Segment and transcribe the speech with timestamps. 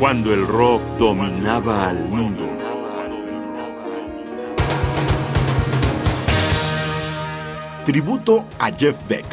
[0.00, 2.48] cuando el rock dominaba al mundo.
[7.84, 9.26] Tributo a Jeff Beck.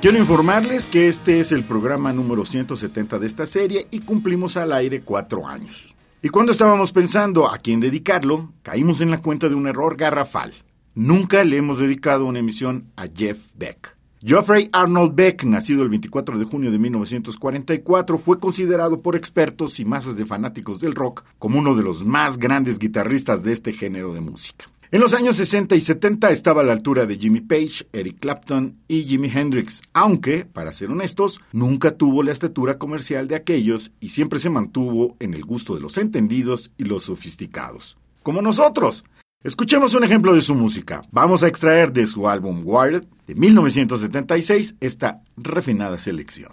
[0.00, 4.72] Quiero informarles que este es el programa número 170 de esta serie y cumplimos al
[4.72, 5.94] aire cuatro años.
[6.22, 10.52] Y cuando estábamos pensando a quién dedicarlo, caímos en la cuenta de un error garrafal.
[10.94, 13.96] Nunca le hemos dedicado una emisión a Jeff Beck.
[14.22, 19.86] Geoffrey Arnold Beck, nacido el 24 de junio de 1944, fue considerado por expertos y
[19.86, 24.12] masas de fanáticos del rock como uno de los más grandes guitarristas de este género
[24.12, 24.66] de música.
[24.92, 28.76] En los años 60 y 70 estaba a la altura de Jimmy Page, Eric Clapton
[28.88, 34.08] y Jimi Hendrix, aunque, para ser honestos, nunca tuvo la estatura comercial de aquellos y
[34.08, 37.98] siempre se mantuvo en el gusto de los entendidos y los sofisticados.
[38.24, 39.04] Como nosotros.
[39.44, 41.02] Escuchemos un ejemplo de su música.
[41.12, 46.50] Vamos a extraer de su álbum Wired de 1976 esta refinada selección.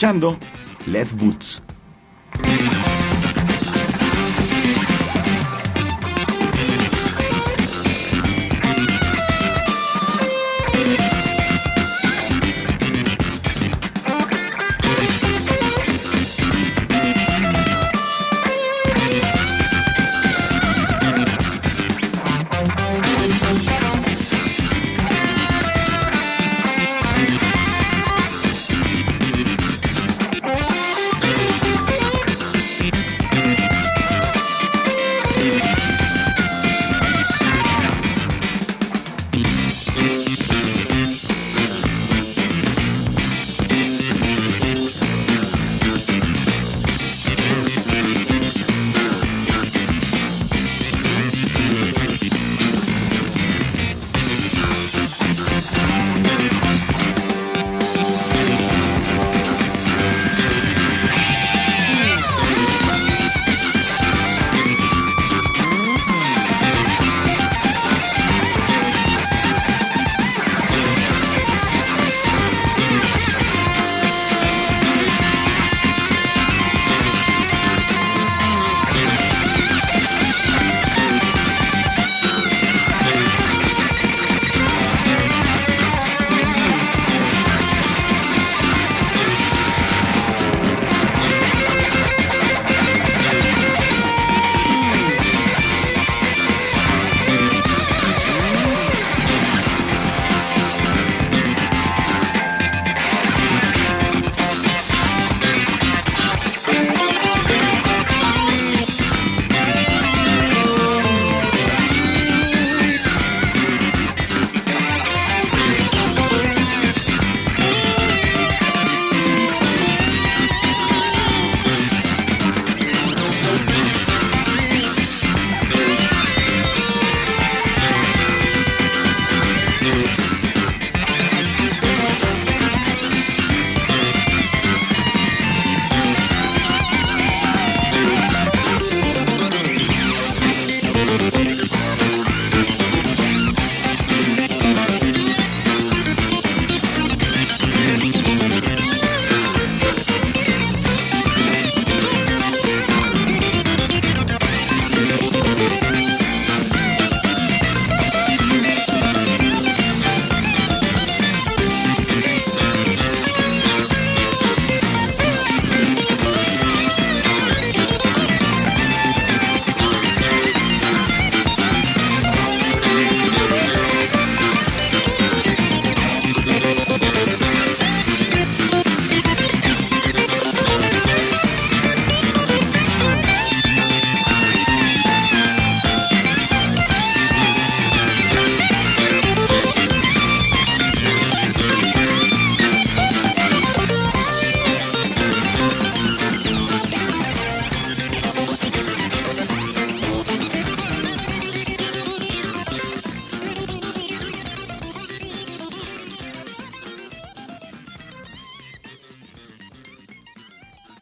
[0.00, 0.38] Escuchando
[0.86, 1.62] Left Boots.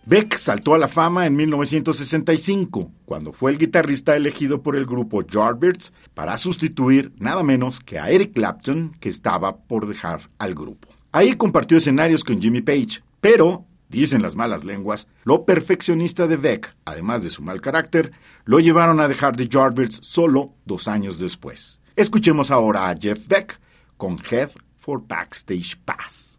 [0.08, 5.20] Beck saltó a la fama en 1965, cuando fue el guitarrista elegido por el grupo
[5.20, 10.88] Yardbirds para sustituir nada menos que a Eric Clapton, que estaba por dejar al grupo.
[11.12, 16.74] Ahí compartió escenarios con Jimmy Page, pero, dicen las malas lenguas, lo perfeccionista de Beck,
[16.86, 18.12] además de su mal carácter,
[18.46, 21.82] lo llevaron a dejar The Yardbirds solo dos años después.
[21.96, 23.60] Escuchemos ahora a Jeff Beck
[23.98, 26.38] con Head for Backstage Pass.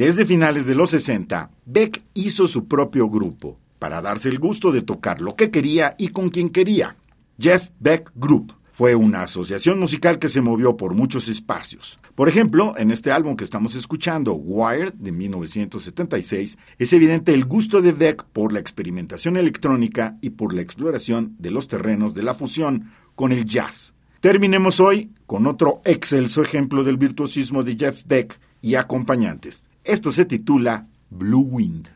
[0.00, 4.80] Desde finales de los 60, Beck hizo su propio grupo para darse el gusto de
[4.80, 6.96] tocar lo que quería y con quien quería.
[7.38, 12.00] Jeff Beck Group fue una asociación musical que se movió por muchos espacios.
[12.14, 17.82] Por ejemplo, en este álbum que estamos escuchando, Wired, de 1976, es evidente el gusto
[17.82, 22.34] de Beck por la experimentación electrónica y por la exploración de los terrenos de la
[22.34, 23.94] fusión con el jazz.
[24.20, 29.68] Terminemos hoy con otro excelso ejemplo del virtuosismo de Jeff Beck y acompañantes.
[29.90, 31.88] Esto se titula Blue Wind.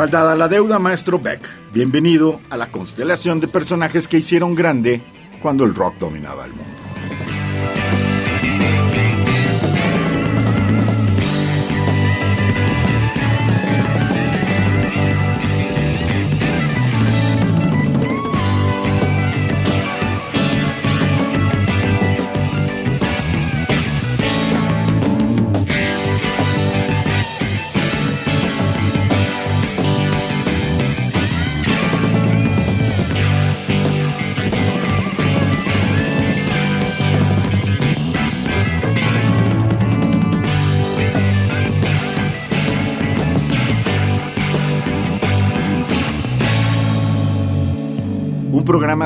[0.00, 1.46] Saldada la deuda, maestro Beck.
[1.74, 5.02] Bienvenido a la constelación de personajes que hicieron grande
[5.42, 6.79] cuando el rock dominaba el mundo.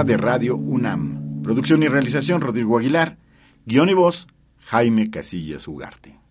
[0.03, 1.43] De Radio UNAM.
[1.45, 3.17] Producción y realización Rodrigo Aguilar.
[3.65, 4.27] Guión y voz
[4.59, 6.24] Jaime Casillas Ugarte.